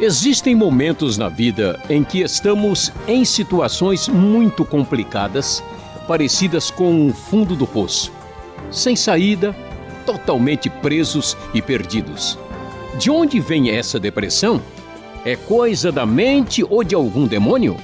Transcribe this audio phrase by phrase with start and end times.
[0.00, 5.62] Existem momentos na vida em que estamos em situações muito complicadas,
[6.08, 8.10] parecidas com o fundo do poço,
[8.70, 9.54] sem saída,
[10.06, 12.38] totalmente presos e perdidos.
[12.98, 14.58] De onde vem essa depressão?
[15.22, 17.76] É coisa da mente ou de algum demônio?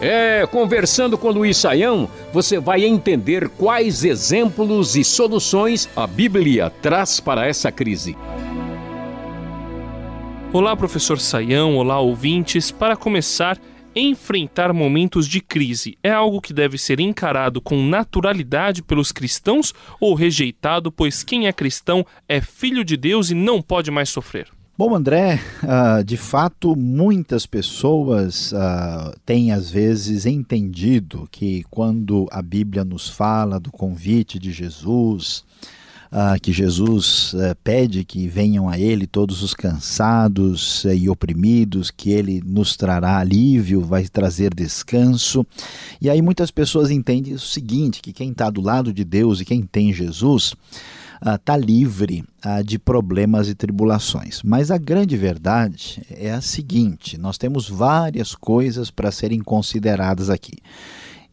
[0.00, 7.18] É, conversando com Luiz Saião, você vai entender quais exemplos e soluções a Bíblia traz
[7.18, 8.16] para essa crise.
[10.50, 12.70] Olá, professor Saião, olá, ouvintes.
[12.70, 13.60] Para começar,
[13.94, 20.14] enfrentar momentos de crise é algo que deve ser encarado com naturalidade pelos cristãos ou
[20.14, 24.48] rejeitado, pois quem é cristão é filho de Deus e não pode mais sofrer?
[24.76, 32.40] Bom, André, uh, de fato, muitas pessoas uh, têm às vezes entendido que quando a
[32.40, 35.44] Bíblia nos fala do convite de Jesus,
[36.12, 42.42] uh, que Jesus pede que venham a Ele todos os cansados e oprimidos, que Ele
[42.44, 45.46] nos trará alívio, vai trazer descanso.
[46.00, 49.44] E aí muitas pessoas entendem o seguinte: que quem está do lado de Deus e
[49.44, 50.54] quem tem Jesus
[51.20, 54.40] está uh, livre uh, de problemas e tribulações.
[54.42, 60.58] Mas a grande verdade é a seguinte: nós temos várias coisas para serem consideradas aqui.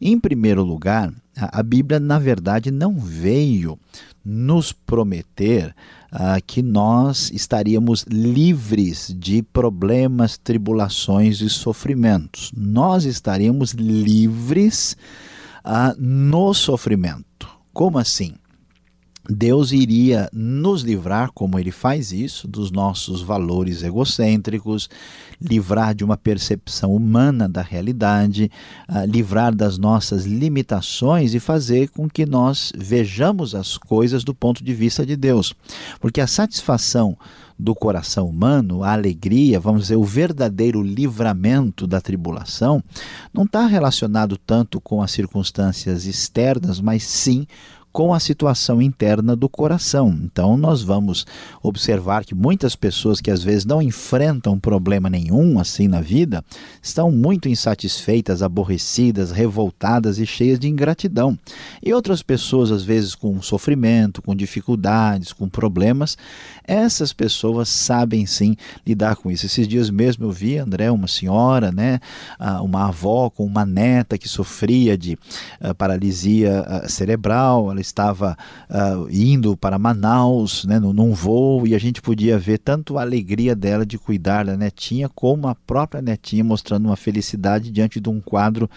[0.00, 3.78] Em primeiro lugar, a, Bíblia, na verdade, não veio
[4.24, 5.74] nos prometer
[6.12, 12.52] uh, que nós estaríamos livres de problemas, tribulações e sofrimentos.
[12.56, 14.96] Nós estaríamos livres
[15.98, 17.48] no sofrimento.
[17.72, 18.34] Como assim?
[19.28, 24.88] Deus iria nos livrar, como ele faz isso, dos nossos valores egocêntricos,
[25.40, 28.50] livrar de uma percepção humana da realidade,
[28.88, 34.62] uh, livrar das nossas limitações e fazer com que nós vejamos as coisas do ponto
[34.62, 35.54] de vista de Deus.
[36.00, 37.16] Porque a satisfação
[37.58, 42.82] do coração humano, a alegria, vamos dizer, o verdadeiro livramento da tribulação,
[43.32, 47.75] não está relacionado tanto com as circunstâncias externas, mas sim com
[48.12, 50.14] a situação interna do coração.
[50.22, 51.26] Então, nós vamos
[51.62, 56.44] observar que muitas pessoas que às vezes não enfrentam problema nenhum assim na vida
[56.82, 61.38] estão muito insatisfeitas, aborrecidas, revoltadas e cheias de ingratidão.
[61.82, 66.18] E outras pessoas, às vezes, com sofrimento, com dificuldades, com problemas,
[66.64, 69.46] essas pessoas sabem sim lidar com isso.
[69.46, 71.98] Esses dias mesmo eu vi, André, uma senhora, né,
[72.62, 75.18] uma avó com uma neta que sofria de
[75.60, 78.36] ah, paralisia ah, cerebral, ela estava
[78.68, 83.54] uh, indo para Manaus, né, num voo, e a gente podia ver tanto a alegria
[83.54, 88.20] dela de cuidar da netinha, como a própria netinha mostrando uma felicidade diante de um
[88.20, 88.68] quadro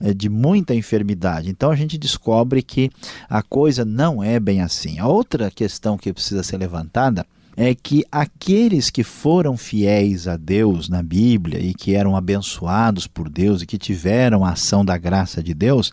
[0.00, 1.50] uh, de muita enfermidade.
[1.50, 2.90] Então a gente descobre que
[3.28, 4.98] a coisa não é bem assim.
[4.98, 7.26] A outra questão que precisa ser levantada
[7.56, 13.28] é que aqueles que foram fiéis a Deus na Bíblia e que eram abençoados por
[13.28, 15.92] Deus e que tiveram a ação da graça de Deus,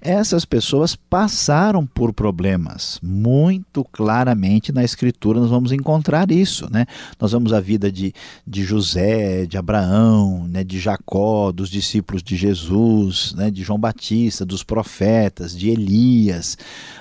[0.00, 3.00] essas pessoas passaram por problemas.
[3.02, 6.68] Muito claramente na Escritura nós vamos encontrar isso.
[6.70, 6.86] Né?
[7.20, 8.12] Nós vamos a vida de,
[8.46, 14.44] de José, de Abraão, né, de Jacó, dos discípulos de Jesus, né, de João Batista,
[14.44, 16.56] dos profetas, de Elias,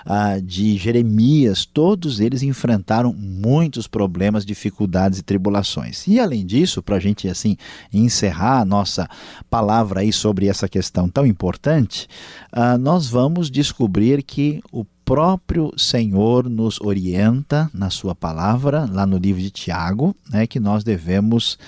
[0.05, 1.65] ah, de Jeremias.
[1.65, 6.07] Todos eles enfrentaram muitos problemas, dificuldades e tribulações.
[6.07, 7.57] E além disso, para a gente assim
[7.93, 9.07] encerrar a nossa
[9.49, 12.07] palavra aí sobre essa questão tão importante,
[12.51, 19.17] ah, nós vamos descobrir que o próprio Senhor nos orienta na sua palavra, lá no
[19.17, 21.59] livro de Tiago, né, que nós devemos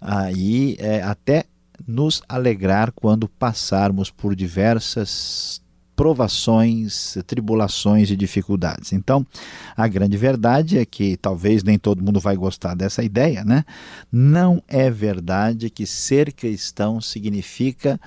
[0.00, 1.46] aí é, até
[1.84, 5.60] nos alegrar quando passarmos por diversas
[5.96, 8.92] provações, tribulações e dificuldades.
[8.92, 9.26] Então,
[9.76, 13.64] a grande verdade é que talvez nem todo mundo vai gostar dessa ideia, né?
[14.12, 18.00] Não é verdade que ser cristão significa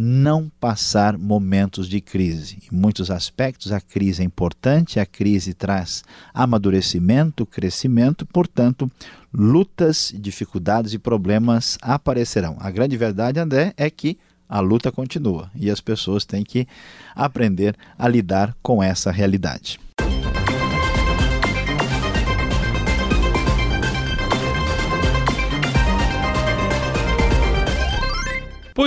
[0.00, 2.58] não passar momentos de crise.
[2.70, 8.88] Em muitos aspectos, a crise é importante, a crise traz amadurecimento, crescimento, portanto,
[9.34, 12.56] lutas, dificuldades e problemas aparecerão.
[12.60, 14.16] A grande verdade, André, é que
[14.48, 16.68] a luta continua e as pessoas têm que
[17.12, 19.80] aprender a lidar com essa realidade.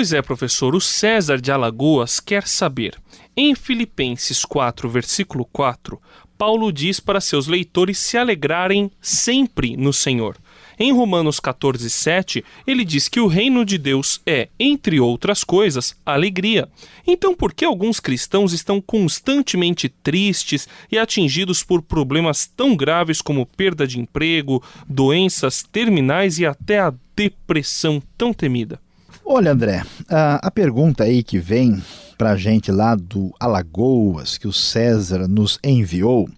[0.01, 2.99] Pois é, professor, o César de Alagoas quer saber.
[3.37, 6.01] Em Filipenses 4, versículo 4,
[6.39, 10.37] Paulo diz para seus leitores se alegrarem sempre no Senhor.
[10.79, 15.95] Em Romanos 14, 7, ele diz que o reino de Deus é, entre outras coisas,
[16.03, 16.67] alegria.
[17.05, 23.45] Então, por que alguns cristãos estão constantemente tristes e atingidos por problemas tão graves como
[23.45, 28.79] perda de emprego, doenças terminais e até a depressão tão temida?
[29.25, 31.81] Olha, André, a, a pergunta aí que vem
[32.17, 36.29] para a gente lá do Alagoas, que o César nos enviou,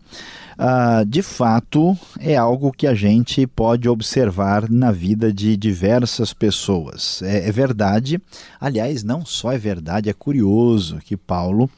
[1.08, 7.22] de fato é algo que a gente pode observar na vida de diversas pessoas.
[7.24, 8.22] É, é verdade,
[8.62, 11.70] aliás, não só é verdade, é curioso que Paulo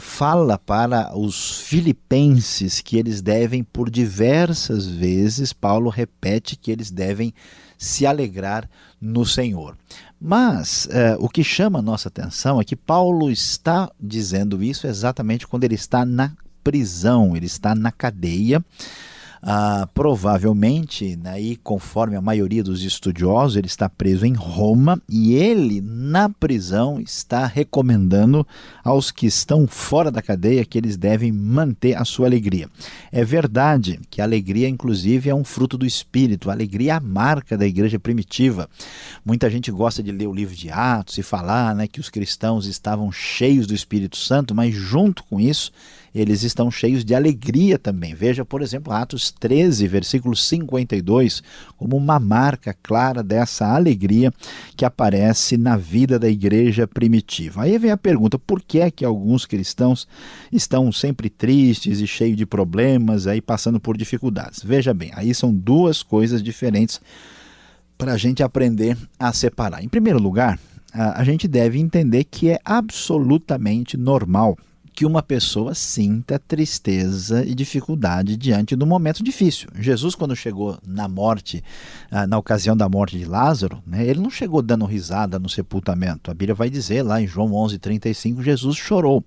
[0.00, 7.32] fala para os filipenses que eles devem, por diversas vezes, Paulo repete que eles devem
[7.78, 8.68] se alegrar
[9.00, 9.76] no Senhor.
[10.20, 15.46] Mas uh, o que chama a nossa atenção é que Paulo está dizendo isso exatamente
[15.46, 16.32] quando ele está na
[16.64, 18.64] prisão, ele está na cadeia.
[19.48, 25.80] Ah, provavelmente, né, conforme a maioria dos estudiosos, ele está preso em Roma e ele,
[25.80, 28.44] na prisão, está recomendando
[28.82, 32.68] aos que estão fora da cadeia que eles devem manter a sua alegria.
[33.12, 37.00] É verdade que a alegria, inclusive, é um fruto do Espírito, a alegria é a
[37.00, 38.68] marca da igreja primitiva.
[39.24, 42.66] Muita gente gosta de ler o livro de Atos e falar né, que os cristãos
[42.66, 45.70] estavam cheios do Espírito Santo, mas junto com isso,
[46.16, 48.14] eles estão cheios de alegria também.
[48.14, 51.42] Veja, por exemplo, Atos 13, versículo 52,
[51.76, 54.32] como uma marca clara dessa alegria
[54.74, 57.64] que aparece na vida da igreja primitiva.
[57.64, 60.08] Aí vem a pergunta: por que é que alguns cristãos
[60.50, 64.62] estão sempre tristes e cheios de problemas, aí passando por dificuldades?
[64.64, 66.98] Veja bem, aí são duas coisas diferentes
[67.98, 69.84] para a gente aprender a separar.
[69.84, 70.58] Em primeiro lugar,
[70.94, 74.56] a gente deve entender que é absolutamente normal
[74.96, 79.68] que uma pessoa sinta tristeza e dificuldade diante do momento difícil.
[79.78, 81.62] Jesus, quando chegou na morte,
[82.10, 86.30] ah, na ocasião da morte de Lázaro, né, ele não chegou dando risada no sepultamento.
[86.30, 89.22] A Bíblia vai dizer lá em João 11:35, Jesus chorou.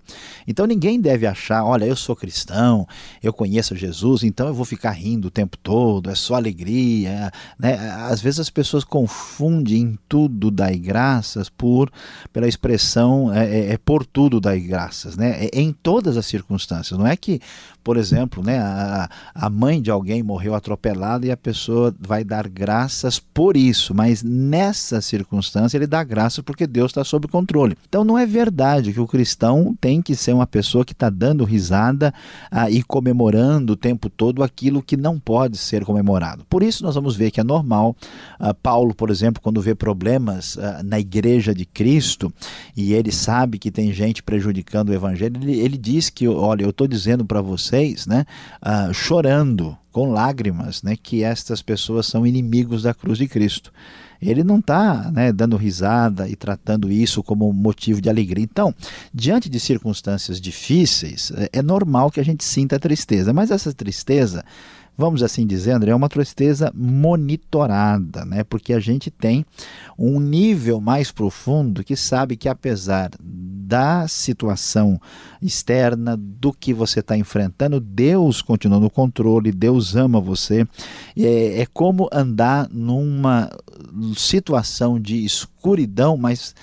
[0.47, 2.87] Então ninguém deve achar, olha, eu sou cristão,
[3.21, 7.31] eu conheço Jesus, então eu vou ficar rindo o tempo todo, é só alegria.
[7.59, 7.75] Né?
[8.09, 11.91] Às vezes as pessoas confundem tudo dai graças por
[12.33, 15.45] pela expressão é, é, é por tudo dai graças, né?
[15.45, 16.97] É, em todas as circunstâncias.
[16.97, 17.41] Não é que,
[17.83, 22.47] por exemplo, né, a, a mãe de alguém morreu atropelada e a pessoa vai dar
[22.47, 27.77] graças por isso, mas nessa circunstância ele dá graças porque Deus está sob controle.
[27.87, 31.43] Então não é verdade que o cristão tem que ser uma pessoa que está dando
[31.43, 32.13] risada
[32.51, 36.45] ah, e comemorando o tempo todo aquilo que não pode ser comemorado.
[36.49, 37.95] Por isso nós vamos ver que é normal.
[38.39, 42.31] Ah, Paulo, por exemplo, quando vê problemas ah, na igreja de Cristo
[42.75, 46.69] e ele sabe que tem gente prejudicando o evangelho, ele, ele diz que, olha, eu
[46.69, 48.25] estou dizendo para vocês, né,
[48.61, 53.71] uh, chorando, com lágrimas, né, que estas pessoas são inimigos da cruz de Cristo.
[54.21, 58.43] Ele não está né, dando risada e tratando isso como motivo de alegria.
[58.43, 58.75] Então,
[59.13, 64.43] diante de circunstâncias difíceis, é, é normal que a gente sinta tristeza, mas essa tristeza
[64.99, 68.43] vamos assim dizer, André, é uma tristeza monitorada, né?
[68.43, 69.45] porque a gente tem
[69.97, 74.99] um nível mais profundo que sabe que apesar da situação
[75.41, 80.67] externa, do que você está enfrentando, Deus continua no controle, Deus ama você.
[81.15, 83.49] É, é como andar numa
[84.17, 86.53] situação de escuridão, mas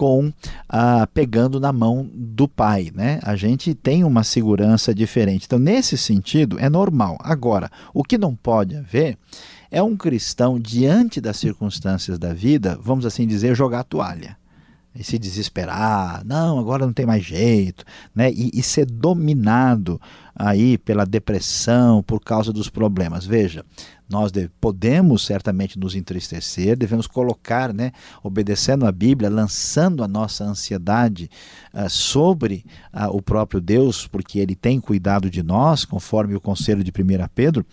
[0.00, 0.32] com
[0.66, 3.20] ah, pegando na mão do pai, né?
[3.22, 5.44] A gente tem uma segurança diferente.
[5.44, 7.18] Então, nesse sentido, é normal.
[7.20, 9.18] Agora, o que não pode haver
[9.70, 14.39] é um cristão diante das circunstâncias da vida, vamos assim dizer, jogar a toalha
[14.94, 18.30] e se desesperar, não, agora não tem mais jeito, né?
[18.32, 20.00] E, e, ser dominado
[20.34, 23.24] aí pela depressão por causa dos problemas.
[23.24, 23.64] Veja,
[24.10, 27.92] nós podemos certamente nos entristecer, devemos colocar, né,
[28.24, 31.30] obedecendo a Bíblia, lançando a nossa ansiedade
[31.72, 36.82] uh, sobre uh, o próprio Deus, porque Ele tem cuidado de nós, conforme o conselho
[36.82, 37.64] de 1 Pedro,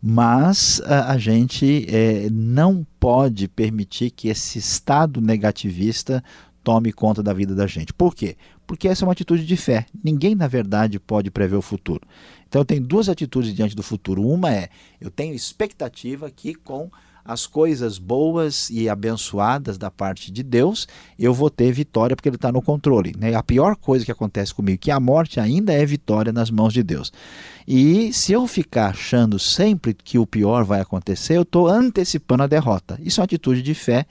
[0.00, 6.24] mas uh, a gente eh, não pode permitir que esse estado negativista
[6.62, 7.92] tome conta da vida da gente.
[7.92, 8.36] Por quê?
[8.66, 9.86] Porque essa é uma atitude de fé.
[10.02, 12.00] Ninguém, na verdade, pode prever o futuro.
[12.48, 14.26] Então, eu tenho duas atitudes diante do futuro.
[14.26, 14.68] Uma é,
[15.00, 16.90] eu tenho expectativa que com
[17.24, 20.88] as coisas boas e abençoadas da parte de Deus,
[21.18, 23.14] eu vou ter vitória porque Ele está no controle.
[23.16, 23.34] Né?
[23.34, 26.82] A pior coisa que acontece comigo, que a morte ainda é vitória nas mãos de
[26.82, 27.12] Deus.
[27.66, 32.48] E se eu ficar achando sempre que o pior vai acontecer, eu estou antecipando a
[32.48, 32.98] derrota.
[33.00, 34.04] Isso é uma atitude de fé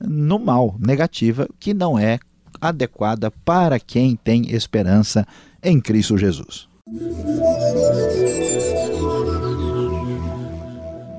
[0.00, 2.18] no mal, negativa, que não é
[2.60, 5.26] adequada para quem tem esperança
[5.62, 6.68] em Cristo Jesus.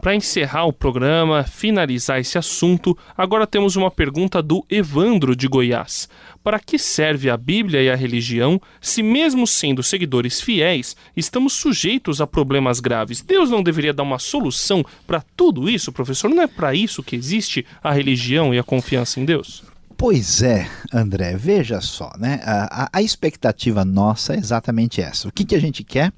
[0.07, 6.07] Para encerrar o programa, finalizar esse assunto, agora temos uma pergunta do Evandro de Goiás.
[6.41, 12.21] Para que serve a Bíblia e a religião se, mesmo sendo seguidores fiéis, estamos sujeitos
[12.21, 13.21] a problemas graves?
[13.21, 16.29] Deus não deveria dar uma solução para tudo isso, professor?
[16.29, 19.65] Não é para isso que existe a religião e a confiança em Deus?
[19.97, 22.39] Pois é, André, veja só, né?
[22.45, 25.27] A, a, a expectativa nossa é exatamente essa.
[25.27, 26.13] O que, que a gente quer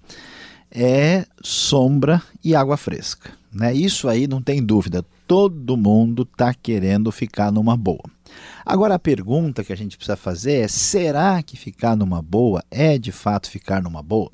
[0.71, 3.31] é sombra e água fresca.
[3.51, 3.73] Né?
[3.73, 8.03] Isso aí não tem dúvida, todo mundo está querendo ficar numa boa.
[8.65, 12.97] Agora a pergunta que a gente precisa fazer é: será que ficar numa boa é
[12.97, 14.29] de fato ficar numa boa?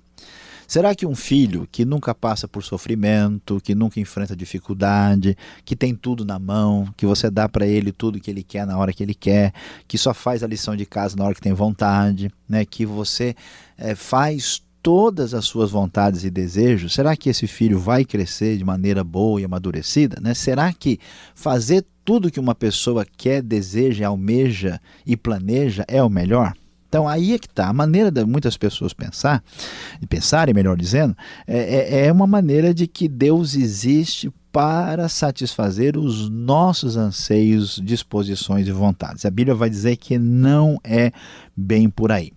[0.67, 5.93] Será que um filho que nunca passa por sofrimento, que nunca enfrenta dificuldade, que tem
[5.93, 9.03] tudo na mão, que você dá para ele tudo que ele quer na hora que
[9.03, 9.53] ele quer,
[9.87, 13.35] que só faz a lição de casa na hora que tem vontade, né, que você
[13.77, 18.63] é, faz todas as suas vontades e desejos, será que esse filho vai crescer de
[18.63, 20.19] maneira boa e amadurecida?
[20.21, 20.35] Né?
[20.35, 20.99] Será que
[21.33, 26.53] fazer tudo que uma pessoa quer, deseja, almeja e planeja é o melhor?
[26.87, 27.67] Então aí é que está.
[27.67, 29.43] A maneira de muitas pessoas pensar,
[29.99, 35.97] de pensarem, melhor dizendo, é, é, é uma maneira de que Deus existe para satisfazer
[35.97, 39.25] os nossos anseios, disposições e vontades.
[39.25, 41.11] A Bíblia vai dizer que não é
[41.53, 42.31] bem por aí.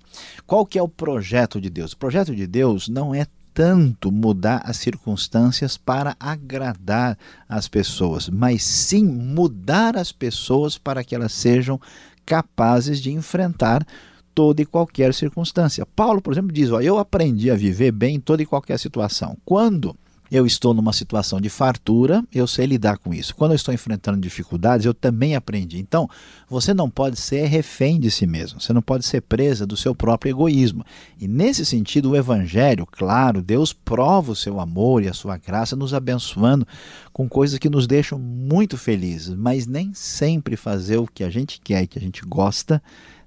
[0.44, 1.92] Qual que é o projeto de Deus?
[1.92, 7.16] O projeto de Deus não é tanto mudar as circunstâncias para agradar
[7.48, 11.80] as pessoas, mas sim mudar as pessoas para que elas sejam
[12.26, 13.86] capazes de enfrentar
[14.34, 15.86] toda e qualquer circunstância.
[15.86, 19.38] Paulo, por exemplo, diz: ó, Eu aprendi a viver bem em toda e qualquer situação.
[19.44, 19.94] Quando
[20.30, 23.34] eu estou numa situação de fartura, eu sei lidar com isso.
[23.34, 25.78] Quando eu estou enfrentando dificuldades, eu também aprendi.
[25.78, 26.08] Então,
[26.48, 29.94] você não pode ser refém de si mesmo, você não pode ser presa do seu
[29.94, 30.84] próprio egoísmo.
[31.20, 35.76] E nesse sentido, o Evangelho, claro, Deus prova o seu amor e a sua graça,
[35.76, 36.66] nos abençoando
[37.12, 41.60] com coisas que nos deixam muito felizes, mas nem sempre fazer o que a gente
[41.60, 42.82] quer e que a gente gosta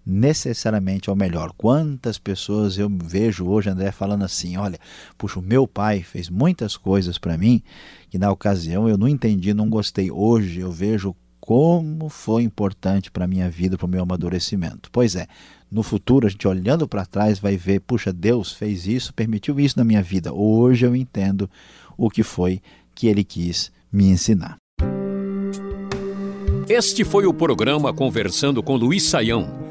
[0.06, 1.54] necessariamente ao melhor.
[1.58, 4.80] Quantas pessoas eu vejo hoje, André, falando assim: olha,
[5.18, 7.62] puxa, o meu pai fez muitas coisas para mim
[8.10, 10.12] que na ocasião eu não entendi, não gostei.
[10.12, 14.90] Hoje eu vejo como foi importante para a minha vida, para o meu amadurecimento.
[14.92, 15.28] Pois é,
[15.72, 19.78] no futuro, a gente olhando para trás vai ver: puxa, Deus fez isso, permitiu isso
[19.78, 20.34] na minha vida.
[20.34, 21.50] Hoje eu entendo
[21.98, 22.62] o que foi
[22.94, 24.58] que ele quis me ensinar.
[26.70, 29.71] Este foi o programa Conversando com Luiz Saião.